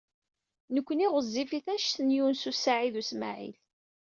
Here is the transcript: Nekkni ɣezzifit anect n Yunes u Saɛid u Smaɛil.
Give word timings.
Nekkni 0.73 1.07
ɣezzifit 1.13 1.67
anect 1.73 1.97
n 2.01 2.13
Yunes 2.15 2.43
u 2.49 2.51
Saɛid 2.55 2.95
u 3.01 3.03
Smaɛil. 3.09 3.55